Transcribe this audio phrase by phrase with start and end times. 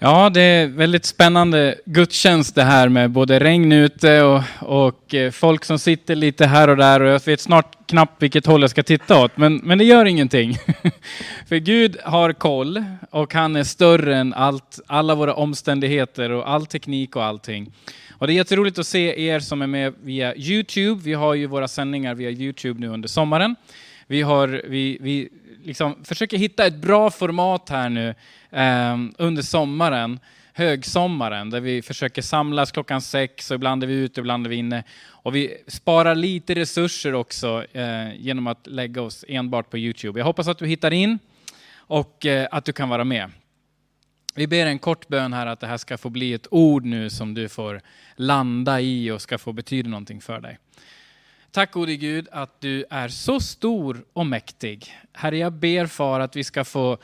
[0.00, 5.30] Ja, det är väldigt spännande gudstjänst det här med både regn ute och, och eh,
[5.30, 8.70] folk som sitter lite här och där och jag vet snart knappt vilket håll jag
[8.70, 10.56] ska titta åt, men, men det gör ingenting.
[11.48, 16.66] För Gud har koll och han är större än allt, alla våra omständigheter och all
[16.66, 17.72] teknik och allting.
[18.12, 21.00] Och det är jätteroligt att se er som är med via Youtube.
[21.04, 23.56] Vi har ju våra sändningar via Youtube nu under sommaren.
[24.06, 25.28] Vi, har, vi, vi
[25.64, 28.14] liksom försöker hitta ett bra format här nu
[28.50, 30.20] Ehm, under sommaren,
[30.52, 34.56] högsommaren, där vi försöker samlas klockan sex och ibland är vi ute, ibland är vi
[34.56, 34.84] inne.
[35.06, 40.20] Och vi sparar lite resurser också eh, genom att lägga oss enbart på Youtube.
[40.20, 41.18] Jag hoppas att du hittar in
[41.76, 43.30] och eh, att du kan vara med.
[44.34, 47.10] Vi ber en kort bön här att det här ska få bli ett ord nu
[47.10, 47.80] som du får
[48.16, 50.58] landa i och ska få betyda någonting för dig.
[51.50, 54.94] Tack gode Gud att du är så stor och mäktig.
[55.12, 56.98] Herre, jag ber far att vi ska få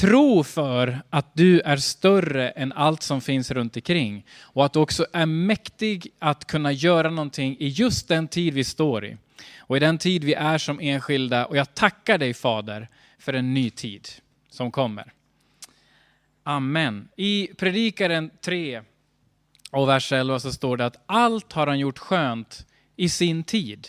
[0.00, 4.26] tro för att du är större än allt som finns runt omkring.
[4.40, 8.64] Och att du också är mäktig att kunna göra någonting i just den tid vi
[8.64, 9.16] står i.
[9.58, 11.46] Och i den tid vi är som enskilda.
[11.46, 12.88] Och jag tackar dig Fader
[13.18, 14.08] för en ny tid
[14.50, 15.12] som kommer.
[16.42, 17.08] Amen.
[17.16, 18.82] I Predikaren 3
[19.70, 22.66] och vers 11 så står det att allt har han gjort skönt
[22.96, 23.88] i sin tid.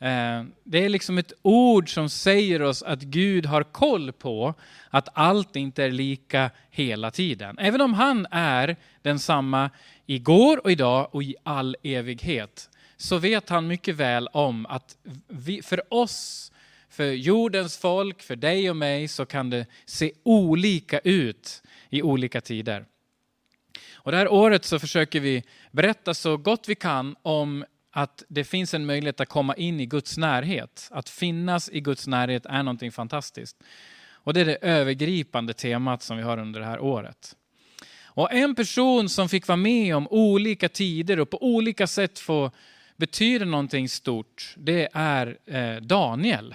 [0.00, 4.54] Eh, det är liksom ett ord som säger oss att Gud har koll på
[4.90, 7.58] att allt inte är lika hela tiden.
[7.58, 9.70] Även om han är densamma
[10.06, 14.96] igår och idag och i all evighet så vet han mycket väl om att
[15.28, 16.52] vi, för oss,
[16.88, 22.40] för jordens folk, för dig och mig så kan det se olika ut i olika
[22.40, 22.84] tider.
[23.94, 28.44] Och det här året så försöker vi berätta så gott vi kan om att det
[28.44, 30.88] finns en möjlighet att komma in i Guds närhet.
[30.90, 33.56] Att finnas i Guds närhet är någonting fantastiskt.
[34.22, 37.36] Och det är det övergripande temat som vi har under det här året.
[38.04, 42.50] Och en person som fick vara med om olika tider och på olika sätt få
[42.96, 46.54] betyda någonting stort, det är eh, Daniel.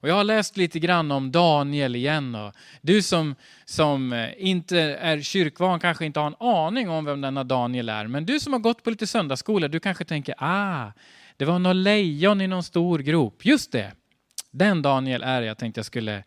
[0.00, 2.34] Och jag har läst lite grann om Daniel igen.
[2.34, 7.20] Och du som, som eh, inte är kyrkvan kanske inte har en aning om vem
[7.20, 8.06] denna Daniel är.
[8.06, 10.92] Men du som har gått på lite söndagsskola, du kanske tänker, ah,
[11.36, 13.44] det var något lejon i någon stor grop.
[13.44, 13.92] Just det,
[14.50, 16.24] den Daniel är jag tänkte jag skulle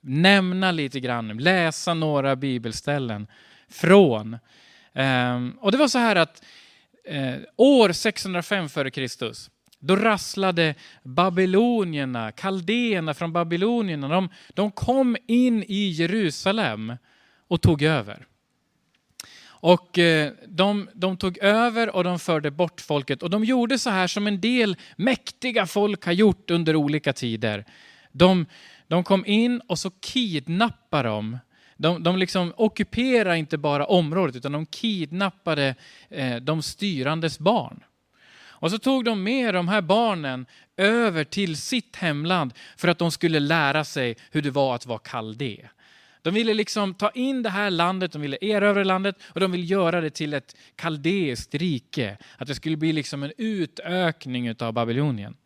[0.00, 3.26] nämna lite grann, läsa några bibelställen
[3.68, 4.38] från.
[4.92, 6.44] Ehm, och det var så här att
[7.04, 15.64] eh, år 605 före Kristus, då rasslade babylonierna, kaldéerna från babylonierna, de, de kom in
[15.68, 16.96] i Jerusalem
[17.48, 18.26] och tog över.
[19.60, 23.22] Och eh, de, de, tog över och de förde bort folket.
[23.22, 27.64] Och de gjorde så här som en del mäktiga folk har gjort under olika tider.
[28.12, 28.46] De,
[28.86, 31.38] de kom in och så kidnappade de.
[31.76, 35.74] De, de liksom ockuperade inte bara området utan de kidnappade
[36.10, 37.84] eh, de styrandes barn.
[38.60, 40.46] Och så tog de med de här barnen
[40.76, 44.98] över till sitt hemland för att de skulle lära sig hur det var att vara
[44.98, 45.68] kaldé.
[46.22, 49.64] De ville liksom ta in det här landet, de ville erövra landet och de ville
[49.64, 52.18] göra det till ett kaldeiskt rike.
[52.36, 55.36] Att det skulle bli liksom en utökning av Babylonien.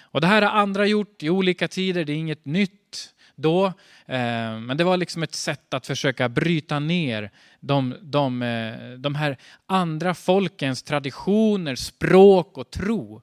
[0.00, 3.66] Och det här har andra gjort i olika tider, det är inget nytt då.
[4.06, 7.30] Eh, men det var liksom ett sätt att försöka bryta ner
[7.60, 9.36] de, de, eh, de här
[9.66, 13.22] andra folkens traditioner, språk och tro.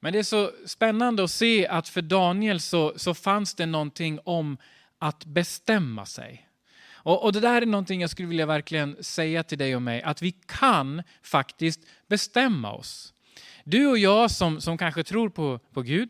[0.00, 4.18] Men det är så spännande att se att för Daniel så, så fanns det någonting
[4.24, 4.58] om
[4.98, 6.48] att bestämma sig.
[7.06, 10.02] Och, och, Det där är någonting jag skulle vilja verkligen säga till dig och mig,
[10.02, 13.12] att vi kan faktiskt bestämma oss.
[13.64, 16.08] Du och jag som, som kanske tror på, på Gud,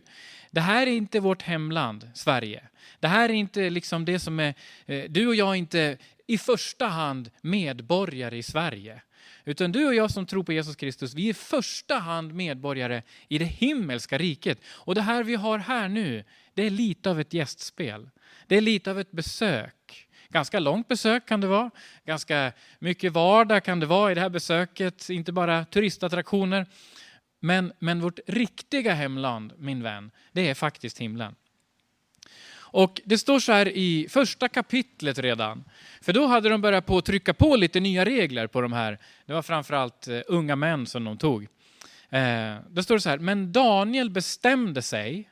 [0.56, 2.62] det här är inte vårt hemland, Sverige.
[3.00, 4.55] Det här är inte liksom det som är,
[4.87, 9.03] eh, du och jag är inte i första hand medborgare i Sverige.
[9.44, 13.03] Utan du och jag som tror på Jesus Kristus, vi är i första hand medborgare
[13.28, 14.59] i det himmelska riket.
[14.67, 16.25] Och det här vi har här nu,
[16.55, 18.11] det är lite av ett gästspel.
[18.47, 20.09] Det är lite av ett besök.
[20.28, 21.71] Ganska långt besök kan det vara.
[22.05, 25.11] Ganska mycket vardag kan det vara i det här besöket.
[25.11, 26.67] Inte bara turistattraktioner.
[27.41, 31.35] Men, men vårt riktiga hemland, min vän, det är faktiskt himlen.
[32.77, 35.65] Och Det står så här i första kapitlet redan.
[36.00, 38.99] För då hade de börjat på att trycka på lite nya regler på de här.
[39.27, 41.47] Det var framförallt eh, unga män som de tog.
[42.11, 45.31] Eh, då står det så här, men Daniel bestämde sig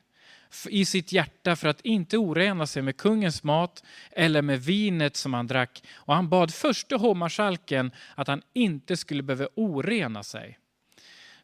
[0.69, 5.35] i sitt hjärta för att inte orena sig med kungens mat eller med vinet som
[5.35, 5.83] han drack.
[5.95, 10.59] Och han bad förste hovmarskalken att han inte skulle behöva orena sig.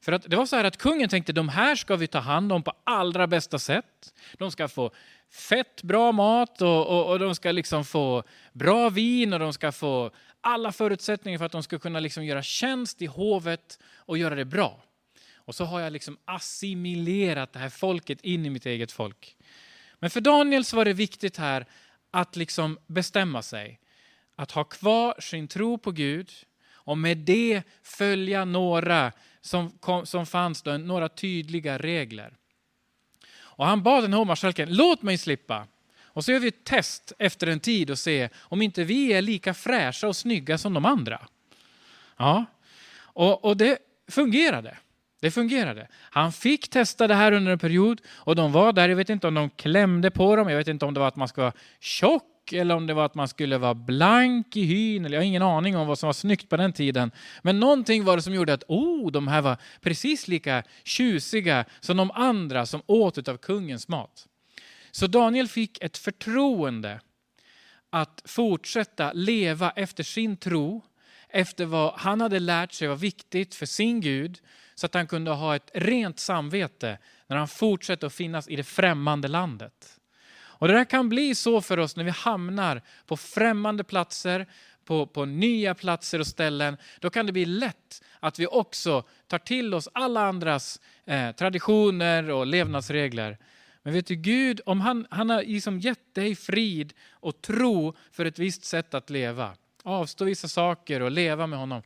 [0.01, 2.53] För att det var så här att kungen tänkte de här ska vi ta hand
[2.53, 4.15] om på allra bästa sätt.
[4.39, 4.91] De ska få
[5.31, 9.73] fett bra mat och, och, och de ska liksom få bra vin och de ska
[9.73, 10.11] få
[10.41, 14.45] alla förutsättningar för att de ska kunna liksom göra tjänst i hovet och göra det
[14.45, 14.83] bra.
[15.35, 19.37] Och så har jag liksom assimilerat det här folket in i mitt eget folk.
[19.99, 21.67] Men för Daniel så var det viktigt här
[22.11, 23.81] att liksom bestämma sig.
[24.37, 26.31] Att ha kvar sin tro på Gud
[26.73, 32.37] och med det följa några som, kom, som fanns då, några tydliga regler.
[33.33, 35.67] Och han bad den hovmarskalken, låt mig slippa.
[36.05, 39.23] Och så gör vi ett test efter en tid och ser om inte vi är
[39.23, 41.21] lika fräscha och snygga som de andra.
[42.17, 42.45] Ja,
[42.99, 43.79] och, och det
[44.09, 44.77] fungerade.
[45.21, 45.89] Det fungerade.
[45.95, 49.29] Han fick testa det här under en period och de var där, jag vet inte
[49.29, 51.53] om de klämde på dem, jag vet inte om det var att man ska vara
[51.81, 55.05] tjock eller om det var att man skulle vara blank i hyn.
[55.05, 57.11] Eller jag har ingen aning om vad som var snyggt på den tiden.
[57.43, 61.97] Men någonting var det som gjorde att oh, de här var precis lika tjusiga som
[61.97, 64.27] de andra som åt av kungens mat.
[64.91, 67.01] Så Daniel fick ett förtroende
[67.91, 70.83] att fortsätta leva efter sin tro,
[71.29, 74.41] efter vad han hade lärt sig var viktigt för sin Gud,
[74.75, 78.65] så att han kunde ha ett rent samvete när han fortsatte att finnas i det
[78.65, 80.00] främmande landet.
[80.61, 84.47] Och Det där kan bli så för oss när vi hamnar på främmande platser,
[84.85, 86.77] på, på nya platser och ställen.
[86.99, 92.31] Då kan det bli lätt att vi också tar till oss alla andras eh, traditioner
[92.31, 93.39] och levnadsregler.
[93.83, 98.25] Men vet du, Gud, om han, han har liksom gett dig frid och tro för
[98.25, 99.53] ett visst sätt att leva,
[99.83, 101.83] avstå vissa saker och leva med honom,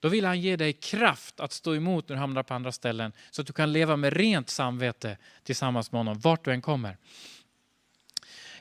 [0.00, 3.12] då vill han ge dig kraft att stå emot när du hamnar på andra ställen,
[3.30, 6.96] så att du kan leva med rent samvete tillsammans med honom, vart du än kommer.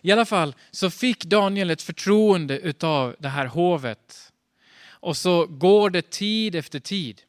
[0.02, 4.32] I alla fall så fick Daniel ett förtroende utav det här hovet.
[4.90, 7.22] Och så går det tid efter tid.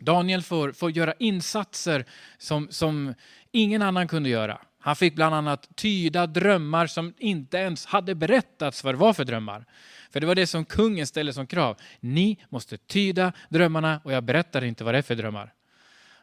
[0.00, 2.04] Daniel får, får göra insatser
[2.38, 3.14] som, som
[3.52, 4.60] ingen annan kunde göra.
[4.78, 9.24] Han fick bland annat tyda drömmar som inte ens hade berättats vad det var för
[9.24, 9.64] drömmar.
[10.10, 11.76] För det var det som kungen ställde som krav.
[12.00, 15.52] Ni måste tyda drömmarna och jag berättar inte vad det är för drömmar.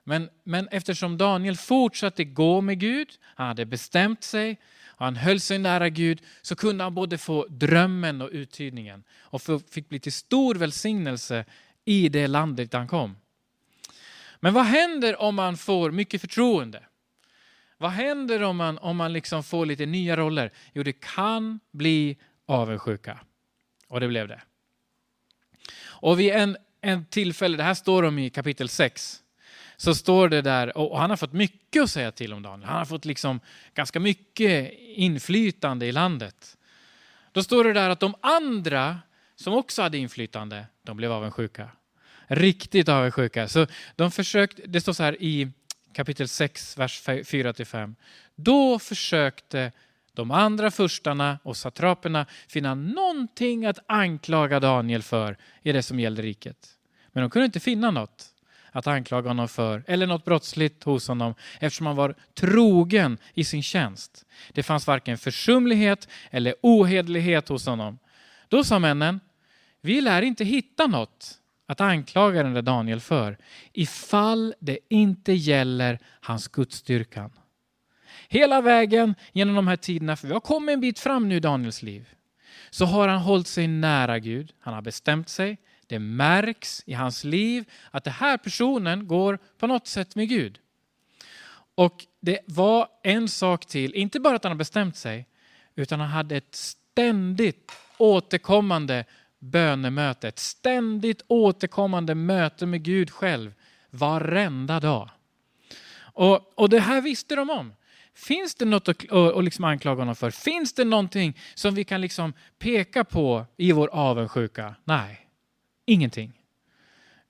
[0.04, 4.58] Men, men eftersom Daniel fortsatte gå med Gud, han hade bestämt sig,
[5.06, 9.90] han höll sig nära Gud så kunde han både få drömmen och uttydningen och fick
[9.90, 11.46] bli till stor välsignelse
[11.86, 13.18] i det landet han kom.
[14.40, 16.84] Men vad händer om man får mycket förtroende?
[17.78, 20.52] Vad händer om man, om man liksom får lite nya roller?
[20.74, 23.20] Jo, det kan bli avundsjuka.
[23.88, 24.42] Och det blev det.
[25.84, 29.21] Och vid en, en tillfälle, det här står om i kapitel 6,
[29.82, 32.70] så står det där, och han har fått mycket att säga till om Daniel.
[32.70, 33.40] Han har fått liksom
[33.74, 36.58] ganska mycket inflytande i landet.
[37.32, 39.00] Då står det där att de andra
[39.36, 41.70] som också hade inflytande, de blev avundsjuka.
[42.28, 43.48] Riktigt avundsjuka.
[43.48, 45.52] Så de försökte, det står så här i
[45.94, 47.96] kapitel 6, vers 4-5.
[48.36, 49.72] Då försökte
[50.14, 56.22] de andra furstarna och satraperna finna någonting att anklaga Daniel för i det som gällde
[56.22, 56.78] riket.
[57.12, 58.31] Men de kunde inte finna något
[58.72, 63.64] att anklaga honom för eller något brottsligt hos honom eftersom han var trogen i sin
[63.64, 64.26] tjänst.
[64.54, 68.00] Det fanns varken försumlighet eller ohederlighet hos honom.
[68.48, 69.20] Då sa männen,
[69.82, 71.38] vi lär inte hitta något
[71.68, 73.38] att anklaga den där Daniel för
[73.74, 77.32] ifall det inte gäller hans gudstyrkan.
[78.30, 81.40] Hela vägen genom de här tiderna, för vi har kommit en bit fram nu i
[81.40, 82.10] Daniels liv,
[82.70, 84.54] så har han hållit sig nära Gud.
[84.60, 85.58] Han har bestämt sig,
[85.92, 90.60] det märks i hans liv att den här personen går på något sätt med Gud.
[91.76, 95.28] Och det var en sak till, inte bara att han har bestämt sig,
[95.76, 99.06] utan han hade ett ständigt återkommande
[99.40, 103.54] bönemöte, ett ständigt återkommande möte med Gud själv
[103.90, 105.10] varenda dag.
[105.96, 107.74] Och, och det här visste de om.
[108.14, 110.32] Finns det något att, och liksom anklaga honom för?
[110.32, 114.76] Finns det någonting som vi kan liksom peka på i vår avundsjuka?
[114.84, 115.28] Nej.
[115.86, 116.42] Ingenting.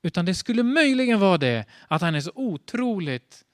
[0.01, 3.45] Utan det skulle möjligen vara det att han är så otroligt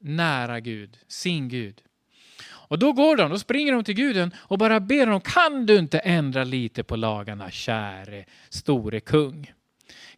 [0.00, 1.82] nära Gud, sin Gud.
[2.46, 5.78] Och då går de, då springer de till guden och bara ber honom, kan du
[5.78, 9.52] inte ändra lite på lagarna, käre store kung?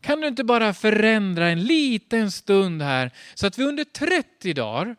[0.00, 4.96] Kan du inte bara förändra en liten stund här så att vi under 30 dagar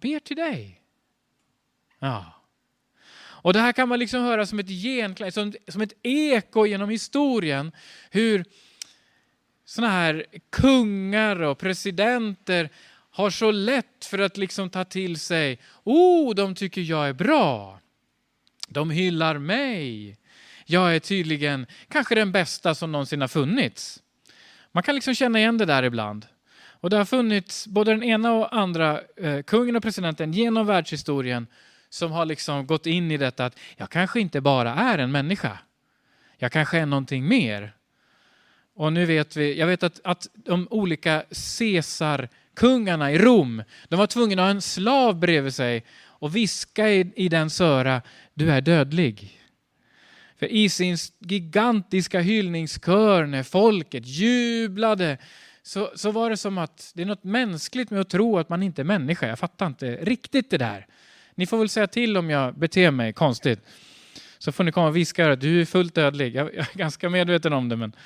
[0.00, 0.80] ber till dig?
[1.98, 2.41] Ja.
[3.42, 6.90] Och det här kan man liksom höra som ett genklang, som, som ett eko genom
[6.90, 7.72] historien.
[8.10, 8.44] Hur
[9.64, 12.68] sådana här kungar och presidenter
[13.10, 17.80] har så lätt för att liksom ta till sig, oh, de tycker jag är bra.
[18.68, 20.16] De hyllar mig.
[20.66, 24.02] Jag är tydligen kanske den bästa som någonsin har funnits.
[24.72, 26.26] Man kan liksom känna igen det där ibland.
[26.54, 31.46] Och det har funnits både den ena och andra eh, kungen och presidenten genom världshistorien
[31.92, 35.58] som har liksom gått in i detta att jag kanske inte bara är en människa.
[36.36, 37.72] Jag kanske är någonting mer.
[38.74, 41.24] Och nu vet vi, jag vet att, att de olika
[41.58, 47.12] Caesar-kungarna i Rom, de var tvungna att ha en slav bredvid sig och viska i,
[47.16, 48.02] i dens öra,
[48.34, 49.40] du är dödlig.
[50.38, 55.18] För i sin gigantiska hyllningskör när folket jublade
[55.62, 58.62] så, så var det som att det är något mänskligt med att tro att man
[58.62, 59.28] inte är människa.
[59.28, 60.86] Jag fattar inte riktigt det där.
[61.34, 63.60] Ni får väl säga till om jag beter mig konstigt.
[64.38, 66.36] Så får ni komma och viska att du är fullt dödlig.
[66.36, 67.96] Jag, jag, är ganska medveten om det, men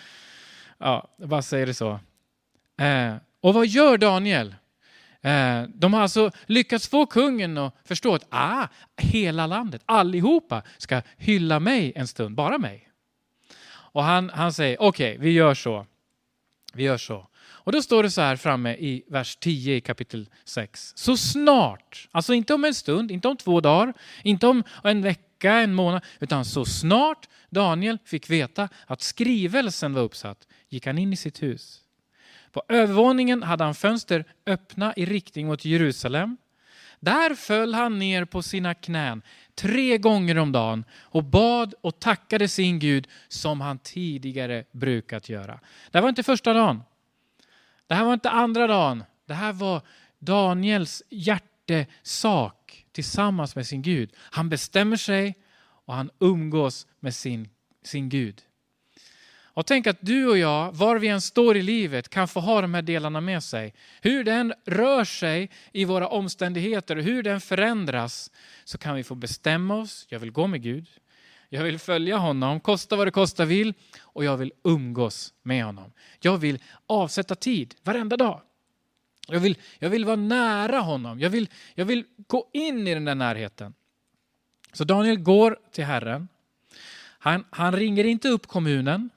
[0.79, 2.01] ja, jag bara säger det så.
[2.81, 4.55] Eh, och vad gör Daniel?
[5.21, 11.03] Eh, de har alltså lyckats få kungen att förstå att ah, hela landet, allihopa, ska
[11.17, 12.89] hylla mig en stund, bara mig.
[13.69, 15.87] Och han, han säger, okej, okay, vi gör så.
[16.75, 17.27] Vi gör så.
[17.67, 20.93] Och då står det så här framme i vers 10 i kapitel 6.
[20.97, 25.53] Så snart, alltså inte om en stund, inte om två dagar, inte om en vecka,
[25.53, 31.13] en månad, utan så snart Daniel fick veta att skrivelsen var uppsatt gick han in
[31.13, 31.81] i sitt hus.
[32.53, 36.37] På övervåningen hade han fönster öppna i riktning mot Jerusalem.
[37.01, 39.23] Där föll han ner på sina knän
[39.55, 45.61] tre gånger om dagen och bad och tackade sin Gud som han tidigare brukat göra.
[45.91, 46.83] Det var inte första dagen.
[47.87, 49.05] Det här var inte andra dagen.
[49.27, 49.83] Det här var
[50.19, 54.11] Daniels hjärtesak tillsammans med sin Gud.
[54.17, 57.49] Han bestämmer sig och han umgås med sin,
[57.85, 58.43] sin Gud.
[59.57, 62.61] Och tänk att du och jag, var vi än står i livet, kan få ha
[62.61, 63.75] de här delarna med sig.
[64.03, 68.31] Hur den rör sig i våra omständigheter och hur den förändras
[68.65, 70.07] så kan vi få bestämma oss.
[70.09, 70.89] Jag vill gå med Gud.
[71.57, 75.93] Jag vill följa honom, kosta vad det kosta vill och jag vill umgås med honom.
[76.21, 78.41] Jag vill avsätta tid varenda dag.
[79.29, 81.21] Jag vill, jag vill vara nära honom.
[81.21, 83.75] Jag vill, jag vill gå in i den där närheten.
[84.73, 86.29] Så Daniel går till Herren.
[87.19, 89.11] Han, han ringer inte upp kommunen.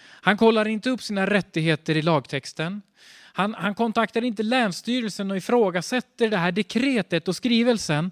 [0.00, 2.82] Han kollar inte upp sina rättigheter i lagtexten.
[3.32, 8.10] Han, han kontaktar inte Länsstyrelsen och ifrågasätter det här dekretet och skrivelsen.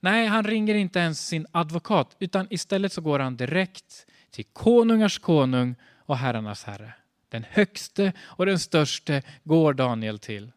[0.00, 5.18] Nej, han ringer inte ens sin advokat, utan istället så går han direkt till konungars
[5.18, 6.92] konung och herrarnas herre.
[7.28, 10.52] Den högste och den störste går Daniel till.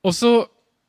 [0.00, 0.46] Och så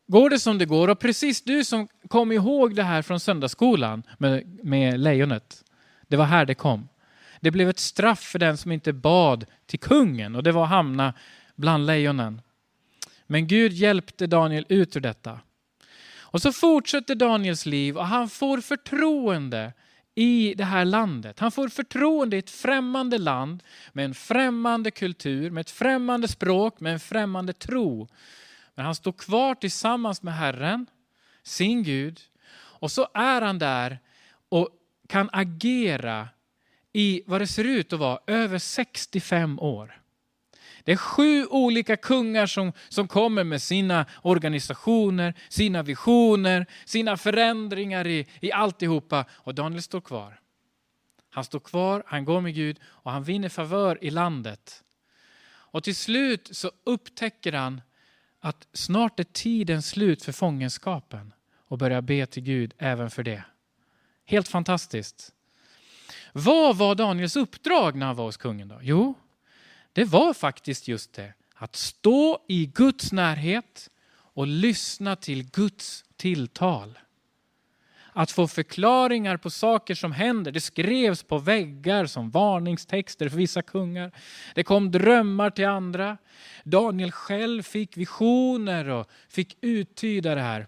[0.07, 4.03] går det som det går och precis du som kom ihåg det här från söndagsskolan
[4.17, 5.63] med, med lejonet.
[6.07, 6.89] Det var här det kom.
[7.39, 10.69] Det blev ett straff för den som inte bad till kungen och det var att
[10.69, 11.13] hamna
[11.55, 12.41] bland lejonen.
[13.27, 15.39] Men Gud hjälpte Daniel ut ur detta.
[16.29, 19.73] Och så fortsätter Daniels liv och han får förtroende
[20.15, 21.39] i det här landet.
[21.39, 26.79] Han får förtroende i ett främmande land med en främmande kultur, med ett främmande språk,
[26.79, 28.07] med en främmande tro.
[28.75, 30.85] Men han står kvar tillsammans med Herren,
[31.43, 32.19] sin Gud,
[32.53, 33.99] och så är han där
[34.49, 34.69] och
[35.07, 36.29] kan agera
[36.93, 40.01] i vad det ser ut att vara över 65 år.
[40.87, 48.07] Det är sju olika kungar som, som kommer med sina organisationer, sina visioner, sina förändringar
[48.07, 49.25] i, i alltihopa.
[49.31, 50.39] Och Daniel står kvar.
[51.29, 54.83] Han står kvar, han går med Gud och han vinner favör i landet.
[55.47, 57.81] Och till slut så upptäcker han
[58.39, 61.33] att snart är tiden slut för fångenskapen
[61.67, 63.43] och börjar be till Gud även för det.
[64.25, 65.33] Helt fantastiskt.
[66.33, 68.67] Vad var Daniels uppdrag när han var hos kungen?
[68.67, 68.79] då?
[68.81, 69.15] Jo,
[69.97, 71.33] det var faktiskt just det.
[71.55, 76.99] Att stå i Guds närhet och lyssna till Guds tilltal.
[78.13, 80.51] Att få förklaringar på saker som händer.
[80.51, 84.11] Det skrevs på väggar som varningstexter för vissa kungar.
[84.55, 86.17] Det kom drömmar till andra.
[86.63, 90.67] Daniel själv fick visioner och fick uttyda det här.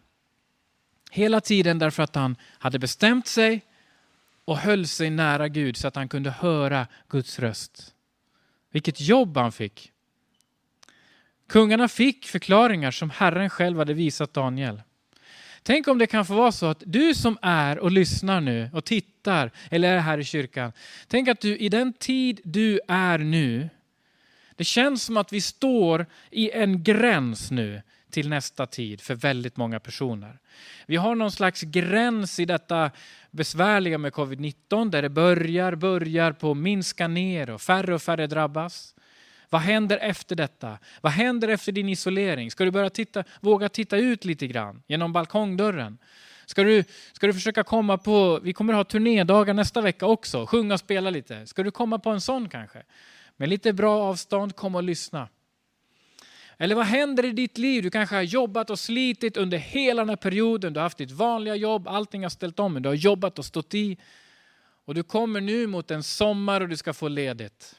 [1.12, 3.66] Hela tiden därför att han hade bestämt sig
[4.46, 7.96] och höll sig nära Gud så att han kunde höra Guds röst.
[8.72, 9.92] Vilket jobb han fick.
[11.48, 14.82] Kungarna fick förklaringar som Herren själv hade visat Daniel.
[15.64, 18.86] Tänk om det kan få vara så att du som är och lyssnar nu och
[18.86, 20.72] tittar eller är här i kyrkan.
[21.08, 23.70] Tänk att du i den tid du är nu,
[24.56, 27.82] det känns som att vi står i en gräns nu
[28.12, 30.40] till nästa tid för väldigt många personer.
[30.86, 32.92] Vi har någon slags gräns i detta
[33.32, 38.96] besvärliga med covid-19 där det börjar, börjar på minska ner och färre och färre drabbas.
[39.50, 40.78] Vad händer efter detta?
[41.02, 42.52] Vad händer efter din isolering?
[42.52, 45.98] Ska du börja titta, våga titta ut lite grann genom balkongdörren?
[46.46, 50.74] Ska du, ska du försöka komma på, vi kommer ha turnédagar nästa vecka också, sjunga
[50.74, 51.48] och spela lite.
[51.48, 52.84] Ska du komma på en sån kanske?
[53.38, 55.28] Med lite bra avstånd, kom och lyssna.
[56.62, 57.84] Eller vad händer i ditt liv?
[57.84, 60.74] Du kanske har jobbat och slitit under hela den här perioden.
[60.74, 63.46] Du har haft ditt vanliga jobb, allting har ställt om, men du har jobbat och
[63.46, 63.98] stått i.
[64.86, 67.76] Och du kommer nu mot en sommar och du ska få ledigt.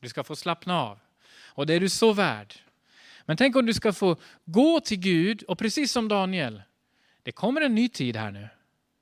[0.00, 0.98] Du ska få slappna av.
[1.44, 2.54] Och det är du så värd.
[3.24, 6.62] Men tänk om du ska få gå till Gud och precis som Daniel,
[7.22, 8.48] det kommer en ny tid här nu.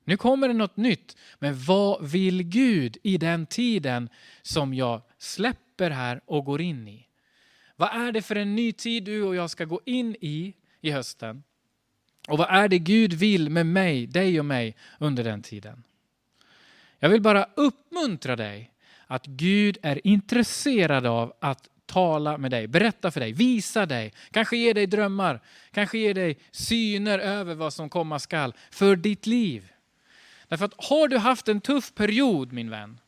[0.03, 1.17] Nu kommer det något nytt.
[1.39, 4.09] Men vad vill Gud i den tiden
[4.41, 7.07] som jag släpper här och går in i?
[7.75, 10.91] Vad är det för en ny tid du och jag ska gå in i i
[10.91, 11.43] hösten?
[12.27, 15.83] Och vad är det Gud vill med mig, dig och mig under den tiden?
[16.99, 18.71] Jag vill bara uppmuntra dig
[19.07, 24.57] att Gud är intresserad av att tala med dig, berätta för dig, visa dig, kanske
[24.57, 25.41] ge dig drömmar,
[25.71, 29.71] kanske ge dig syner över vad som komma skall för ditt liv.
[30.47, 32.99] Därför att har du haft en tuff period min vän,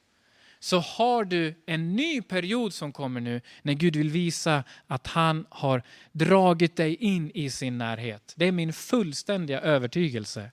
[0.67, 5.45] så har du en ny period som kommer nu när Gud vill visa att han
[5.49, 8.33] har dragit dig in i sin närhet.
[8.35, 10.51] Det är min fullständiga övertygelse.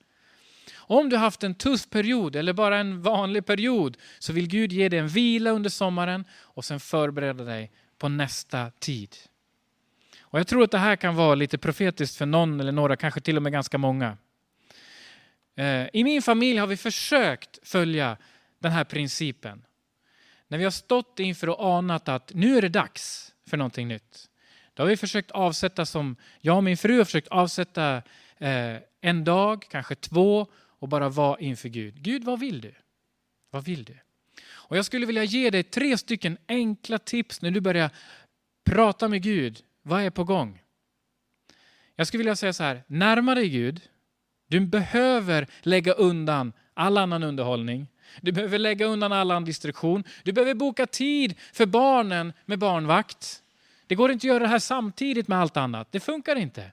[0.75, 4.73] Om du har haft en tuff period eller bara en vanlig period så vill Gud
[4.73, 9.17] ge dig en vila under sommaren och sen förbereda dig på nästa tid.
[10.21, 13.21] Och Jag tror att det här kan vara lite profetiskt för någon eller några, kanske
[13.21, 14.17] till och med ganska många.
[15.57, 18.17] Eh, I min familj har vi försökt följa
[18.59, 19.65] den här principen.
[20.55, 24.31] När vi har stått inför och anat att nu är det dags för någonting nytt.
[24.75, 28.03] Då har vi försökt avsätta som, jag och min fru har försökt avsätta
[28.39, 30.47] eh, en dag, kanske två
[30.79, 32.03] och bara vara inför Gud.
[32.03, 32.75] Gud, vad vill du?
[33.51, 33.97] Vad vill du?
[34.47, 37.91] Och jag skulle vilja ge dig tre stycken enkla tips när du börjar
[38.65, 39.61] prata med Gud.
[39.83, 40.63] Vad är på gång?
[41.95, 43.81] Jag skulle vilja säga så här, närma dig Gud.
[44.49, 47.87] Du behöver lägga undan all annan underhållning.
[48.21, 50.05] Du behöver lägga undan all annan distraktion.
[50.23, 53.43] Du behöver boka tid för barnen med barnvakt.
[53.87, 55.93] Det går inte att göra det här samtidigt med allt annat.
[55.93, 56.73] Det funkar inte.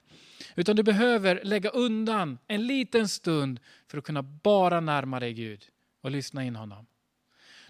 [0.54, 5.64] Utan du behöver lägga undan en liten stund för att kunna bara närma dig Gud
[6.00, 6.86] och lyssna in honom.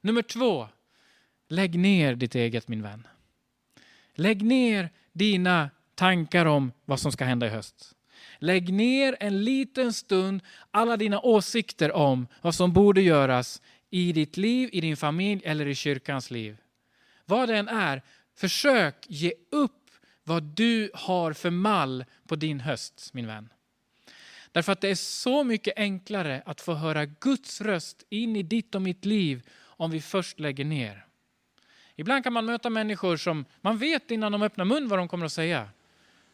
[0.01, 0.69] Nummer två,
[1.49, 3.07] lägg ner ditt eget min vän.
[4.15, 7.95] Lägg ner dina tankar om vad som ska hända i höst.
[8.39, 14.37] Lägg ner en liten stund alla dina åsikter om vad som borde göras i ditt
[14.37, 16.57] liv, i din familj eller i kyrkans liv.
[17.25, 18.03] Vad det än är,
[18.37, 19.91] försök ge upp
[20.25, 23.49] vad du har för mall på din höst, min vän.
[24.53, 28.75] Därför att det är så mycket enklare att få höra Guds röst in i ditt
[28.75, 31.07] och mitt liv om vi först lägger ner.
[31.97, 35.27] Ibland kan man möta människor som man vet innan de öppnar mun vad de kommer
[35.27, 35.69] att säga.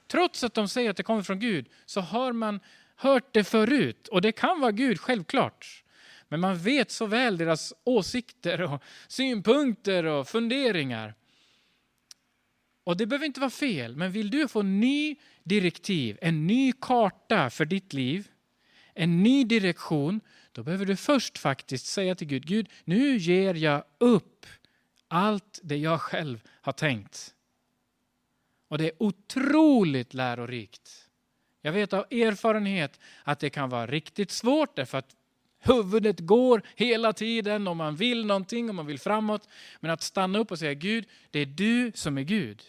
[0.09, 2.61] Trots att de säger att det kommer från Gud så har man
[2.97, 4.09] hört det förut.
[4.09, 5.85] Och det kan vara Gud, självklart.
[6.29, 11.15] Men man vet så väl deras åsikter och synpunkter och funderingar.
[12.85, 17.51] Och det behöver inte vara fel, men vill du få ny direktiv, en ny karta
[17.51, 18.29] för ditt liv,
[18.95, 20.21] en ny direktion,
[20.53, 24.47] då behöver du först faktiskt säga till Gud, Gud, nu ger jag upp
[25.09, 27.35] allt det jag själv har tänkt.
[28.69, 31.09] Och det är otroligt lärorikt.
[31.63, 35.17] Jag vet av erfarenhet att det kan vara riktigt svårt därför att
[35.59, 39.49] huvudet går hela tiden och man vill någonting och man vill framåt.
[39.81, 42.63] Men att stanna upp och säga Gud, det är du som är Gud.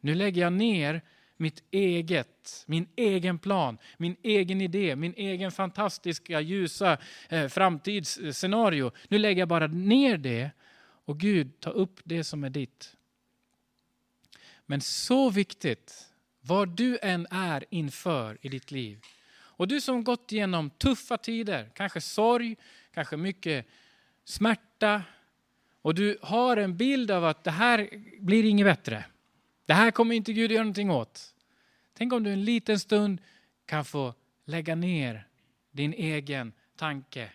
[0.00, 1.02] Nu lägger jag ner
[1.36, 8.92] mitt eget, min egen plan, min egen idé, min egen fantastiska ljusa eh, framtidsscenario.
[9.08, 10.50] Nu lägger jag bara ner det
[11.04, 12.96] och Gud, ta upp det som är ditt.
[14.72, 16.08] Men så viktigt,
[16.40, 19.00] var du än är inför i ditt liv.
[19.34, 22.56] Och du som gått igenom tuffa tider, kanske sorg,
[22.94, 23.66] kanske mycket
[24.24, 25.02] smärta.
[25.82, 27.88] Och du har en bild av att det här
[28.20, 29.04] blir inget bättre.
[29.66, 31.34] Det här kommer inte Gud göra någonting åt.
[31.94, 33.20] Tänk om du en liten stund
[33.66, 35.26] kan få lägga ner
[35.70, 37.30] din egen tanke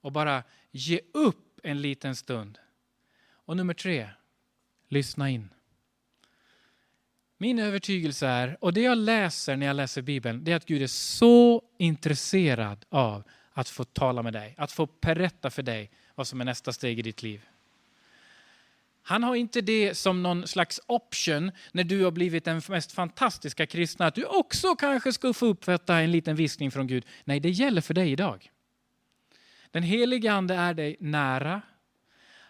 [0.00, 2.58] och bara ge upp en liten stund.
[3.30, 4.08] Och nummer tre,
[4.88, 5.48] lyssna in.
[7.42, 10.82] Min övertygelse är, och det jag läser när jag läser Bibeln, det är att Gud
[10.82, 13.22] är så intresserad av
[13.52, 16.98] att få tala med dig, att få berätta för dig vad som är nästa steg
[16.98, 17.40] i ditt liv.
[19.02, 23.66] Han har inte det som någon slags option när du har blivit den mest fantastiska
[23.66, 27.06] kristna, att du också kanske ska få uppfatta en liten viskning från Gud.
[27.24, 28.50] Nej, det gäller för dig idag.
[29.70, 31.62] Den helige ande är dig nära.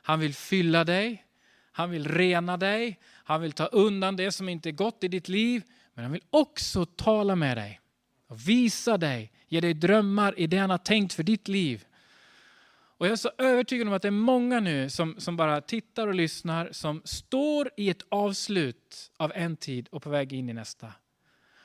[0.03, 1.24] Han vill fylla dig.
[1.72, 2.98] Han vill rena dig.
[3.04, 5.62] Han vill ta undan det som inte är gott i ditt liv.
[5.94, 7.80] Men han vill också tala med dig
[8.26, 11.85] och visa dig, ge dig drömmar i det han har tänkt för ditt liv.
[13.00, 16.06] Och jag är så övertygad om att det är många nu som, som bara tittar
[16.06, 20.52] och lyssnar, som står i ett avslut av en tid och på väg in i
[20.52, 20.92] nästa.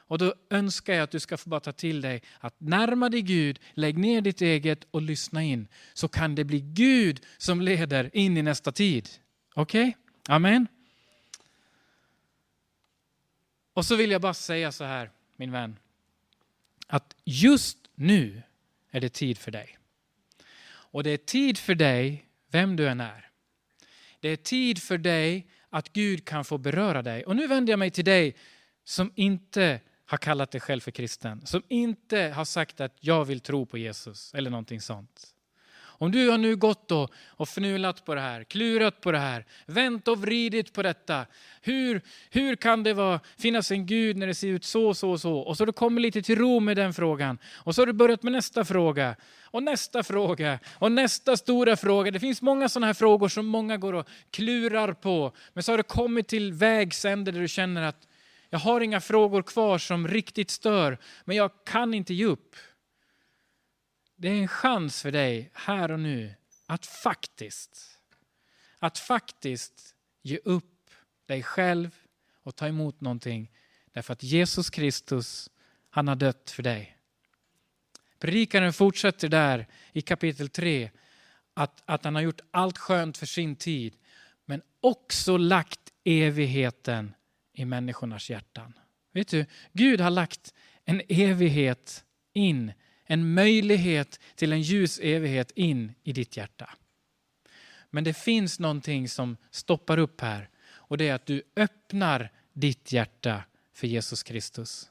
[0.07, 3.21] Och då önskar jag att du ska få bara ta till dig att närma dig
[3.21, 5.67] Gud, lägg ner ditt eget och lyssna in.
[5.93, 9.09] Så kan det bli Gud som leder in i nästa tid.
[9.57, 9.89] Okej?
[9.89, 9.93] Okay?
[10.35, 10.67] Amen.
[13.73, 15.79] Och så vill jag bara säga så här, min vän.
[16.87, 18.41] Att just nu
[18.91, 19.77] är det tid för dig.
[20.65, 23.29] Och det är tid för dig, vem du än är.
[24.19, 27.25] Det är tid för dig att Gud kan få beröra dig.
[27.25, 28.35] Och nu vänder jag mig till dig
[28.83, 31.45] som inte har kallat dig själv för kristen.
[31.45, 35.34] Som inte har sagt att jag vill tro på Jesus eller någonting sånt.
[35.97, 39.45] Om du har nu gått och, och fnulat på det här, klurat på det här,
[39.65, 41.25] vänt och vridit på detta.
[41.62, 45.38] Hur, hur kan det vara, finnas en Gud när det ser ut så, så, så?
[45.38, 47.38] Och så har du kommit lite till ro med den frågan.
[47.53, 49.15] Och så har du börjat med nästa fråga.
[49.43, 50.60] Och nästa fråga.
[50.73, 52.12] Och nästa stora fråga.
[52.12, 55.31] Det finns många sådana här frågor som många går och klurar på.
[55.53, 58.08] Men så har du kommit till vägs ände där du känner att
[58.49, 62.55] jag har inga frågor kvar som riktigt stör, men jag kan inte ge upp.
[64.15, 66.34] Det är en chans för dig här och nu
[66.65, 67.99] att faktiskt,
[68.80, 70.89] att faktiskt ge upp
[71.25, 71.95] dig själv
[72.43, 73.51] och ta emot någonting.
[73.93, 75.49] Därför att Jesus Kristus,
[75.89, 76.97] han har dött för dig.
[78.19, 80.91] Predikaren fortsätter där i kapitel 3
[81.54, 83.95] att, att han har gjort allt skönt för sin tid
[84.45, 87.15] men också lagt evigheten
[87.54, 88.73] i människornas hjärtan.
[89.12, 90.54] Vet du, Gud har lagt
[90.86, 92.71] en evighet in
[93.05, 96.69] en möjlighet till en ljus evighet in i ditt hjärta.
[97.89, 102.91] Men det finns någonting som stoppar upp här och det är att du öppnar ditt
[102.91, 104.89] hjärta för Jesus Kristus.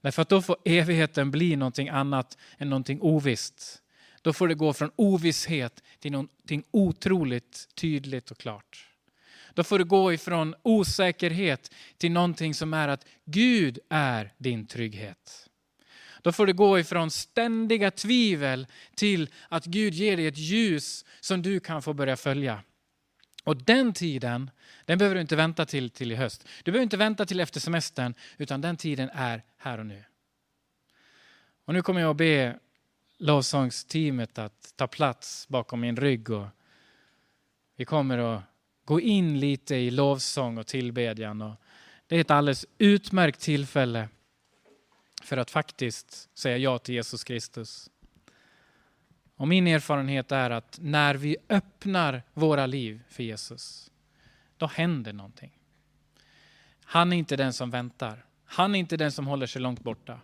[0.00, 3.82] Därför att då får evigheten bli någonting annat än någonting ovisst.
[4.22, 8.88] Då får det gå från ovisshet till någonting otroligt tydligt och klart.
[9.54, 15.48] Då får du gå ifrån osäkerhet till någonting som är att Gud är din trygghet.
[16.24, 21.42] Då får du gå ifrån ständiga tvivel till att Gud ger dig ett ljus som
[21.42, 22.62] du kan få börja följa.
[23.44, 24.50] Och den tiden,
[24.84, 26.48] den behöver du inte vänta till, till i höst.
[26.62, 30.04] Du behöver inte vänta till efter semestern, utan den tiden är här och nu.
[31.64, 32.58] Och nu kommer jag att be
[33.18, 36.30] lovsångsteamet att ta plats bakom min rygg.
[36.30, 36.46] Och
[37.76, 38.42] vi kommer att
[38.84, 41.42] gå in lite i lovsång och tillbedjan.
[41.42, 41.54] Och
[42.06, 44.08] det är ett alldeles utmärkt tillfälle
[45.24, 47.90] för att faktiskt säga ja till Jesus Kristus.
[49.36, 53.90] Och min erfarenhet är att när vi öppnar våra liv för Jesus,
[54.56, 55.58] då händer någonting.
[56.84, 58.24] Han är inte den som väntar.
[58.44, 60.20] Han är inte den som håller sig långt borta.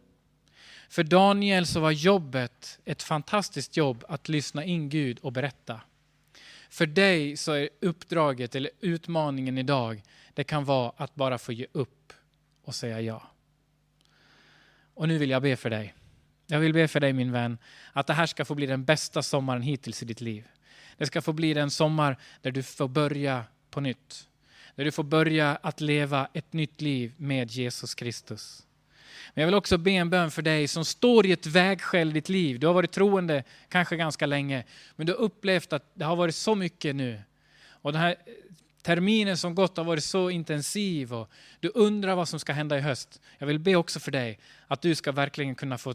[0.88, 5.80] För Daniel så var jobbet ett fantastiskt jobb att lyssna in Gud och berätta.
[6.70, 10.02] För dig så är uppdraget eller utmaningen idag,
[10.34, 12.12] det kan vara att bara få ge upp
[12.64, 13.30] och säga ja.
[15.00, 15.94] Och nu vill jag be för dig.
[16.46, 17.58] Jag vill be för dig min vän,
[17.92, 20.48] att det här ska få bli den bästa sommaren hittills i ditt liv.
[20.96, 24.28] Det ska få bli den sommar där du får börja på nytt.
[24.74, 28.66] Där du får börja att leva ett nytt liv med Jesus Kristus.
[29.34, 32.12] Men jag vill också be en bön för dig som står i ett vägskäl i
[32.12, 32.58] ditt liv.
[32.58, 34.64] Du har varit troende kanske ganska länge,
[34.96, 37.22] men du har upplevt att det har varit så mycket nu.
[37.68, 38.16] Och den här
[38.82, 42.80] terminen som gått har varit så intensiv och du undrar vad som ska hända i
[42.80, 43.20] höst.
[43.38, 45.94] Jag vill be också för dig att du ska verkligen kunna få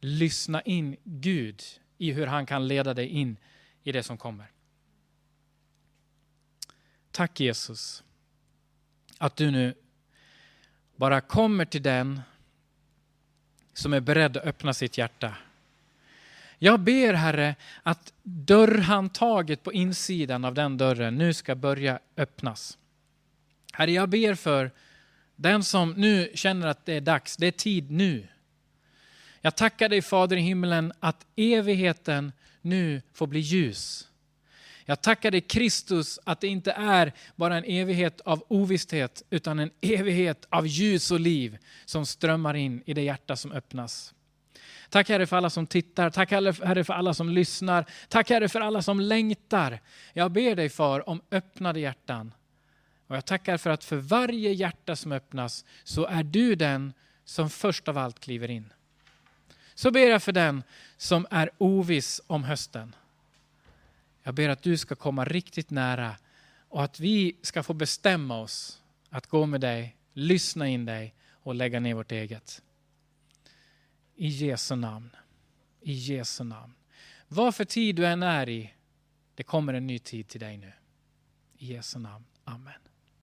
[0.00, 1.62] lyssna in Gud
[1.98, 3.36] i hur han kan leda dig in
[3.82, 4.46] i det som kommer.
[7.10, 8.04] Tack Jesus
[9.18, 9.74] att du nu
[10.96, 12.20] bara kommer till den
[13.72, 15.36] som är beredd att öppna sitt hjärta
[16.64, 22.78] jag ber Herre att dörrhandtaget på insidan av den dörren nu ska börja öppnas.
[23.72, 24.70] Herre, jag ber för
[25.36, 28.28] den som nu känner att det är dags, det är tid nu.
[29.40, 34.08] Jag tackar dig Fader i himmelen att evigheten nu får bli ljus.
[34.84, 39.70] Jag tackar dig Kristus att det inte är bara en evighet av ovisshet utan en
[39.80, 44.14] evighet av ljus och liv som strömmar in i det hjärta som öppnas.
[44.92, 48.60] Tack Herre för alla som tittar, tack Herre för alla som lyssnar, tack Herre för
[48.60, 49.80] alla som längtar.
[50.12, 52.34] Jag ber dig Far om öppnade hjärtan.
[53.06, 56.92] Och jag tackar för att för varje hjärta som öppnas så är du den
[57.24, 58.72] som först av allt kliver in.
[59.74, 60.62] Så ber jag för den
[60.96, 62.94] som är oviss om hösten.
[64.22, 66.16] Jag ber att du ska komma riktigt nära
[66.68, 71.54] och att vi ska få bestämma oss att gå med dig, lyssna in dig och
[71.54, 72.62] lägga ner vårt eget.
[74.14, 75.10] I Jesu namn.
[75.80, 76.74] I Jesu namn.
[77.28, 78.74] Vad för tid du än är i,
[79.34, 80.72] Det kommer en ny tid till dig nu.
[81.56, 82.24] I Jesu namn.
[82.44, 82.80] Amen.